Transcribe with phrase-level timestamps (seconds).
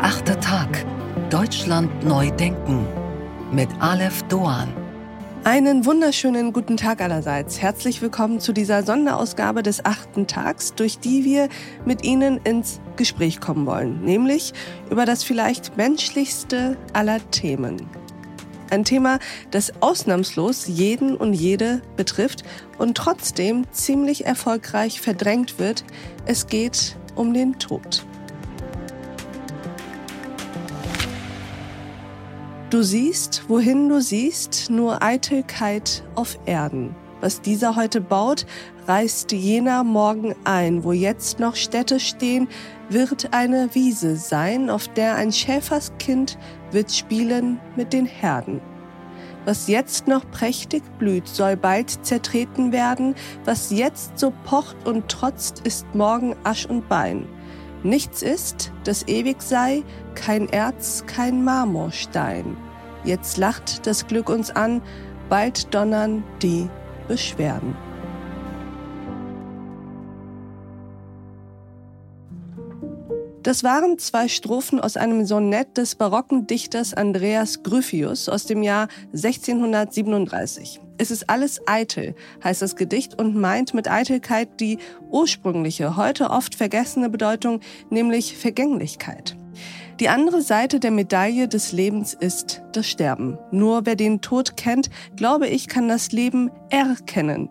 [0.00, 0.86] Der achte Tag.
[1.28, 2.86] Deutschland neu denken.
[3.52, 4.72] Mit Aleph Doan.
[5.44, 7.60] Einen wunderschönen guten Tag allerseits.
[7.60, 11.50] Herzlich willkommen zu dieser Sonderausgabe des achten Tags, durch die wir
[11.84, 14.54] mit Ihnen ins Gespräch kommen wollen, nämlich
[14.90, 17.86] über das vielleicht menschlichste aller Themen.
[18.70, 19.18] Ein Thema,
[19.50, 22.42] das ausnahmslos jeden und jede betrifft
[22.78, 25.84] und trotzdem ziemlich erfolgreich verdrängt wird.
[26.24, 28.06] Es geht um den Tod.
[32.70, 36.94] Du siehst, wohin du siehst, nur Eitelkeit auf Erden.
[37.20, 38.46] Was dieser heute baut,
[38.86, 40.84] reißt jener morgen ein.
[40.84, 42.46] Wo jetzt noch Städte stehen,
[42.88, 46.38] wird eine Wiese sein, auf der ein Schäferskind
[46.70, 48.60] wird spielen mit den Herden.
[49.44, 53.16] Was jetzt noch prächtig blüht, soll bald zertreten werden.
[53.44, 57.26] Was jetzt so pocht und trotzt, ist morgen Asch und Bein.
[57.82, 59.82] Nichts ist, das ewig sei,
[60.14, 62.56] kein Erz, kein Marmorstein.
[63.04, 64.82] Jetzt lacht das Glück uns an,
[65.28, 66.68] bald donnern die
[67.08, 67.74] Beschwerden.
[73.42, 78.88] Das waren zwei Strophen aus einem Sonett des barocken Dichters Andreas Gryphius aus dem Jahr
[79.14, 80.78] 1637.
[80.98, 84.76] Es ist alles eitel, heißt das Gedicht und meint mit Eitelkeit die
[85.08, 89.39] ursprüngliche, heute oft vergessene Bedeutung, nämlich Vergänglichkeit.
[90.00, 93.36] Die andere Seite der Medaille des Lebens ist das Sterben.
[93.50, 97.50] Nur wer den Tod kennt, glaube ich, kann das Leben erkennen.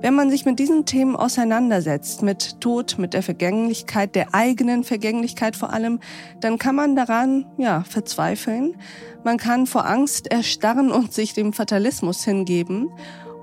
[0.00, 5.56] Wenn man sich mit diesen Themen auseinandersetzt, mit Tod, mit der Vergänglichkeit, der eigenen Vergänglichkeit
[5.56, 6.00] vor allem,
[6.40, 8.76] dann kann man daran, ja, verzweifeln.
[9.22, 12.90] Man kann vor Angst erstarren und sich dem Fatalismus hingeben.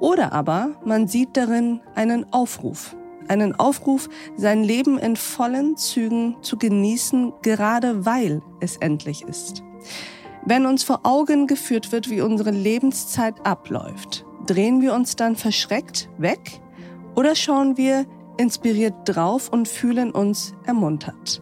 [0.00, 2.94] Oder aber man sieht darin einen Aufruf.
[3.28, 9.62] Einen Aufruf, sein Leben in vollen Zügen zu genießen, gerade weil es endlich ist.
[10.46, 16.10] Wenn uns vor Augen geführt wird, wie unsere Lebenszeit abläuft, drehen wir uns dann verschreckt
[16.18, 16.60] weg
[17.14, 18.04] oder schauen wir
[18.36, 21.40] inspiriert drauf und fühlen uns ermuntert?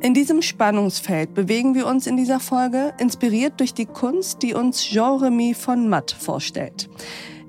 [0.00, 4.84] In diesem Spannungsfeld bewegen wir uns in dieser Folge, inspiriert durch die Kunst, die uns
[4.84, 6.90] Jean-Remy von Matt vorstellt.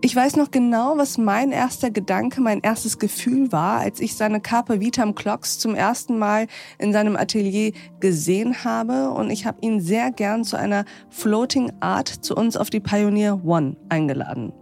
[0.05, 4.39] Ich weiß noch genau, was mein erster Gedanke, mein erstes Gefühl war, als ich seine
[4.39, 6.45] Carpe Vitam Clocks zum ersten Mal
[6.77, 12.07] in seinem Atelier gesehen habe und ich habe ihn sehr gern zu einer Floating Art
[12.07, 14.53] zu uns auf die Pioneer One eingeladen.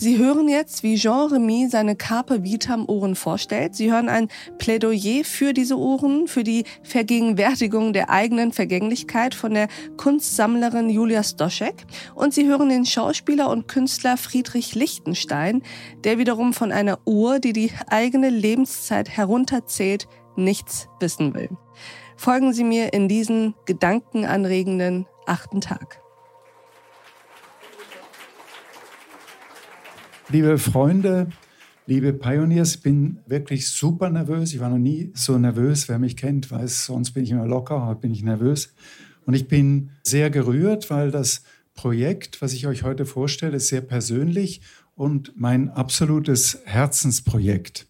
[0.00, 3.74] Sie hören jetzt, wie Jean Remy seine Carpe Vitam Ohren vorstellt.
[3.74, 4.28] Sie hören ein
[4.58, 9.66] Plädoyer für diese Ohren, für die Vergegenwärtigung der eigenen Vergänglichkeit von der
[9.96, 11.84] Kunstsammlerin Julia Stoschek.
[12.14, 15.62] Und Sie hören den Schauspieler und Künstler Friedrich Lichtenstein,
[16.04, 20.06] der wiederum von einer Uhr, die die eigene Lebenszeit herunterzählt,
[20.36, 21.50] nichts wissen will.
[22.16, 26.00] Folgen Sie mir in diesen gedankenanregenden achten Tag.
[30.30, 31.28] Liebe Freunde,
[31.86, 34.52] liebe Pioneers, bin wirklich super nervös.
[34.52, 35.88] Ich war noch nie so nervös.
[35.88, 38.74] Wer mich kennt, weiß, sonst bin ich immer locker, heute bin ich nervös.
[39.24, 43.80] Und ich bin sehr gerührt, weil das Projekt, was ich euch heute vorstelle, ist sehr
[43.80, 44.60] persönlich
[44.94, 47.86] und mein absolutes Herzensprojekt.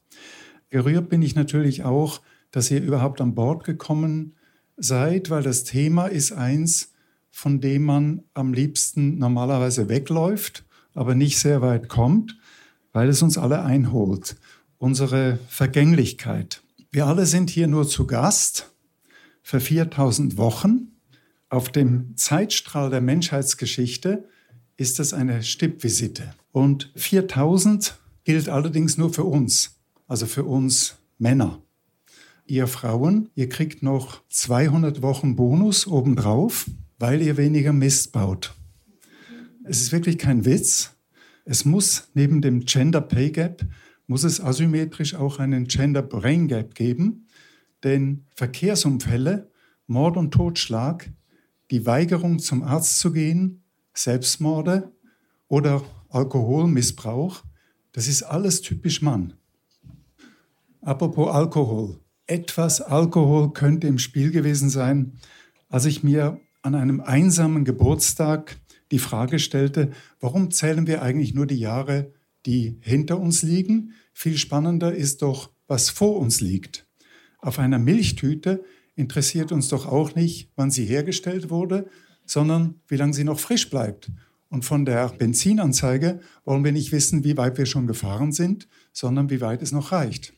[0.71, 2.21] Gerührt bin ich natürlich auch,
[2.53, 4.37] dass ihr überhaupt an Bord gekommen
[4.77, 6.93] seid, weil das Thema ist eins,
[7.32, 12.37] von dem man am liebsten normalerweise wegläuft aber nicht sehr weit kommt,
[12.93, 14.37] weil es uns alle einholt.
[14.78, 16.62] Unsere Vergänglichkeit.
[16.91, 18.71] Wir alle sind hier nur zu Gast
[19.43, 20.93] für 4000 Wochen.
[21.48, 24.25] Auf dem Zeitstrahl der Menschheitsgeschichte
[24.77, 26.34] ist das eine Stippvisite.
[26.53, 31.62] Und 4000 gilt allerdings nur für uns, also für uns Männer.
[32.47, 36.66] Ihr Frauen, ihr kriegt noch 200 Wochen Bonus obendrauf,
[36.98, 38.54] weil ihr weniger Mist baut.
[39.68, 40.96] Es ist wirklich kein Witz.
[41.44, 43.66] Es muss neben dem Gender Pay Gap,
[44.06, 47.26] muss es asymmetrisch auch einen Gender Brain Gap geben,
[47.84, 49.50] denn Verkehrsunfälle,
[49.86, 51.10] Mord und Totschlag,
[51.70, 53.62] die Weigerung zum Arzt zu gehen,
[53.92, 54.91] Selbstmorde
[55.48, 57.44] oder Alkoholmissbrauch,
[57.92, 59.34] das ist alles typisch Mann.
[60.80, 62.00] Apropos Alkohol.
[62.26, 65.18] Etwas Alkohol könnte im Spiel gewesen sein,
[65.68, 68.56] als ich mir an einem einsamen Geburtstag
[68.90, 69.90] die Frage stellte,
[70.20, 72.12] warum zählen wir eigentlich nur die Jahre,
[72.46, 73.92] die hinter uns liegen?
[74.12, 76.86] Viel spannender ist doch, was vor uns liegt.
[77.38, 78.64] Auf einer Milchtüte
[78.94, 81.88] interessiert uns doch auch nicht, wann sie hergestellt wurde,
[82.24, 84.10] sondern wie lange sie noch frisch bleibt.
[84.48, 89.30] Und von der Benzinanzeige wollen wir nicht wissen, wie weit wir schon gefahren sind, sondern
[89.30, 90.32] wie weit es noch reicht.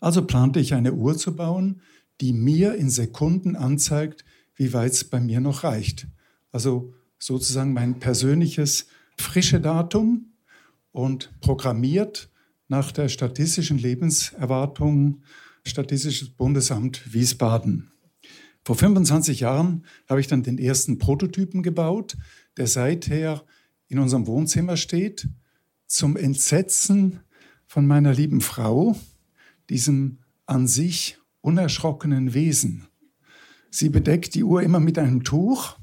[0.00, 1.80] Also plante ich eine Uhr zu bauen,
[2.20, 4.24] die mir in Sekunden anzeigt,
[4.54, 6.06] wie weit es bei mir noch reicht.
[6.50, 10.32] Also sozusagen mein persönliches frische Datum
[10.90, 12.28] und programmiert
[12.66, 15.22] nach der statistischen Lebenserwartung
[15.64, 17.92] Statistisches Bundesamt Wiesbaden.
[18.64, 22.16] Vor 25 Jahren habe ich dann den ersten Prototypen gebaut,
[22.56, 23.44] der seither
[23.86, 25.28] in unserem Wohnzimmer steht,
[25.86, 27.20] zum Entsetzen
[27.68, 28.96] von meiner lieben Frau,
[29.70, 32.88] diesem an sich unerschrockenen Wesen.
[33.70, 35.76] Sie bedeckt die Uhr immer mit einem Tuch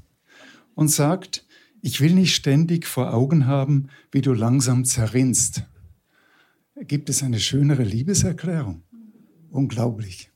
[0.80, 1.44] und sagt,
[1.82, 5.64] ich will nicht ständig vor Augen haben, wie du langsam zerrinnst.
[6.74, 8.82] Gibt es eine schönere Liebeserklärung?
[9.50, 10.30] Unglaublich.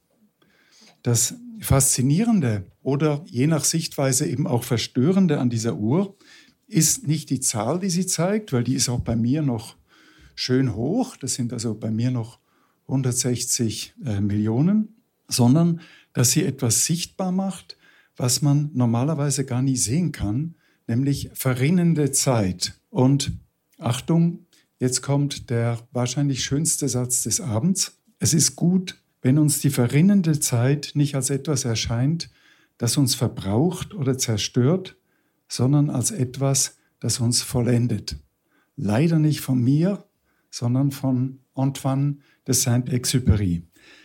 [1.02, 6.14] Das Faszinierende oder je nach Sichtweise eben auch Verstörende an dieser Uhr
[6.66, 9.76] ist nicht die Zahl, die sie zeigt, weil die ist auch bei mir noch
[10.34, 11.16] schön hoch.
[11.16, 12.38] Das sind also bei mir noch
[12.88, 14.94] 160 äh, Millionen,
[15.26, 15.80] sondern
[16.12, 17.78] dass sie etwas sichtbar macht,
[18.16, 20.54] was man normalerweise gar nie sehen kann,
[20.86, 22.74] nämlich verrinnende Zeit.
[22.90, 23.32] Und
[23.78, 24.46] Achtung,
[24.78, 27.98] jetzt kommt der wahrscheinlich schönste Satz des Abends.
[28.18, 32.30] Es ist gut, wenn uns die verrinnende Zeit nicht als etwas erscheint,
[32.78, 34.96] das uns verbraucht oder zerstört,
[35.48, 38.16] sondern als etwas, das uns vollendet.
[38.76, 40.04] Leider nicht von mir,
[40.50, 43.62] sondern von Antoine de Saint-Exupéry.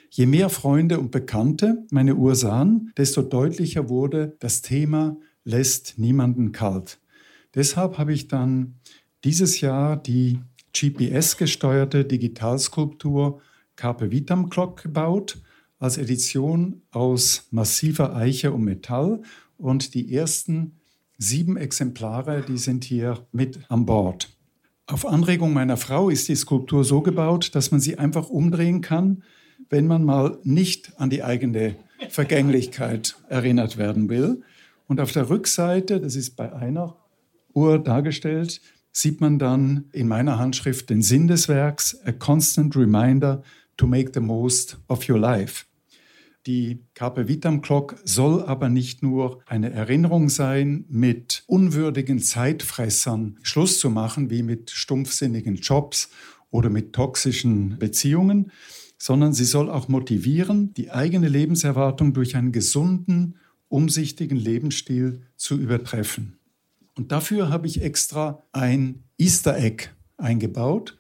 [0.09, 6.51] Je mehr Freunde und Bekannte meine Uhr sahen, desto deutlicher wurde, das Thema lässt niemanden
[6.51, 7.00] kalt.
[7.56, 8.75] Deshalb habe ich dann
[9.23, 10.39] dieses Jahr die
[10.73, 13.41] GPS-gesteuerte Digitalskulptur
[13.75, 15.41] Carpe Vitam Clock gebaut,
[15.79, 19.21] als Edition aus massiver Eiche und Metall.
[19.57, 20.79] Und die ersten
[21.17, 24.29] sieben Exemplare, die sind hier mit an Bord.
[24.85, 29.23] Auf Anregung meiner Frau ist die Skulptur so gebaut, dass man sie einfach umdrehen kann,
[29.69, 31.75] wenn man mal nicht an die eigene
[32.10, 34.42] Vergänglichkeit erinnert werden will.
[34.88, 36.95] Und auf der Rückseite, das ist bei einer
[37.54, 38.62] Uhr dargestellt,
[38.92, 43.44] sieht man dann in meiner Handschrift den Sinn des Werks, a constant reminder
[43.77, 45.66] to make the most of your life.
[46.48, 53.80] Die Carpe Vitam Clock soll aber nicht nur eine Erinnerung sein, mit unwürdigen Zeitfressern Schluss
[53.80, 56.10] zu machen, wie mit stumpfsinnigen Jobs
[56.50, 58.51] oder mit toxischen Beziehungen,
[59.00, 63.38] sondern sie soll auch motivieren, die eigene Lebenserwartung durch einen gesunden,
[63.68, 66.38] umsichtigen Lebensstil zu übertreffen.
[66.96, 69.88] Und dafür habe ich extra ein Easter Egg
[70.18, 71.00] eingebaut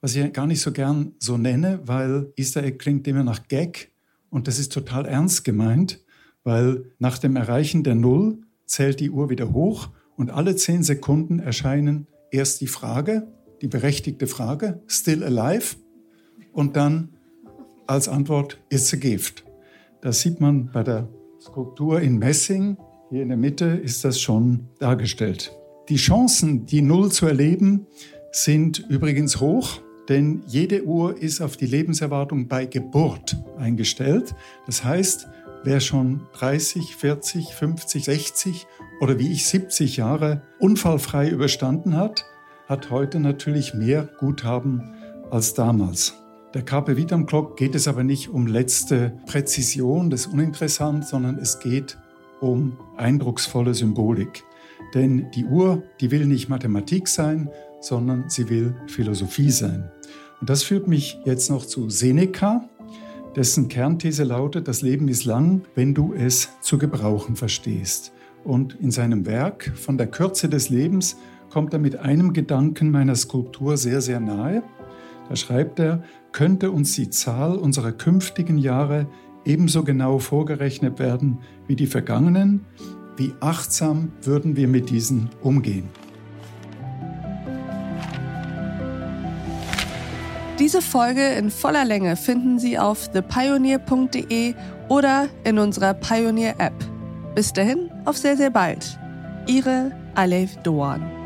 [0.00, 3.90] was ich gar nicht so gern so nenne, weil Easter Egg klingt immer nach Gag
[4.30, 6.00] und das ist total ernst gemeint,
[6.42, 11.38] weil nach dem Erreichen der Null zählt die Uhr wieder hoch und alle zehn Sekunden
[11.38, 13.28] erscheinen erst die Frage,
[13.60, 15.76] die berechtigte Frage, still alive
[16.52, 17.10] und dann
[17.90, 19.44] als Antwort it's a gift.
[20.00, 21.08] Das sieht man bei der
[21.40, 22.76] Skulptur in Messing.
[23.10, 25.52] Hier in der Mitte ist das schon dargestellt.
[25.88, 27.86] Die Chancen, die Null zu erleben,
[28.32, 34.34] sind übrigens hoch denn jede Uhr ist auf die Lebenserwartung bei Geburt eingestellt.
[34.66, 35.28] Das heißt,
[35.62, 38.66] wer schon 30, 40, 50, 60
[39.00, 42.24] oder wie ich 70 Jahre unfallfrei überstanden hat,
[42.66, 44.94] hat heute natürlich mehr Guthaben
[45.30, 46.19] als damals.
[46.52, 51.38] Der Carpe Vitam Clock geht es aber nicht um letzte Präzision, das ist uninteressant, sondern
[51.38, 51.96] es geht
[52.40, 54.42] um eindrucksvolle Symbolik.
[54.92, 59.92] Denn die Uhr, die will nicht Mathematik sein, sondern sie will Philosophie sein.
[60.40, 62.68] Und das führt mich jetzt noch zu Seneca,
[63.36, 68.12] dessen Kernthese lautet, das Leben ist lang, wenn du es zu gebrauchen verstehst.
[68.42, 71.16] Und in seinem Werk von der Kürze des Lebens
[71.48, 74.64] kommt er mit einem Gedanken meiner Skulptur sehr, sehr nahe.
[75.30, 79.06] Da schreibt er, könnte uns die Zahl unserer künftigen Jahre
[79.44, 82.66] ebenso genau vorgerechnet werden wie die vergangenen,
[83.16, 85.88] wie achtsam würden wir mit diesen umgehen.
[90.58, 94.54] Diese Folge in voller Länge finden Sie auf thepioneer.de
[94.88, 96.74] oder in unserer Pioneer App.
[97.36, 98.98] Bis dahin, auf sehr, sehr bald.
[99.46, 101.19] Ihre Alef Doan.